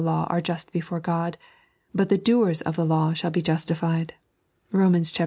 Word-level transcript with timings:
191 0.03 0.13
law 0.35 0.39
axfl 0.39 0.43
just 0.43 0.71
before 0.71 0.99
God, 0.99 1.37
but 1.93 2.09
the 2.09 2.17
doerB 2.17 2.63
of 2.63 2.75
the 2.75 2.83
law 2.87 3.13
shall 3.13 3.29
be 3.29 3.43
justified" 3.43 4.15
^Bom. 4.73 5.05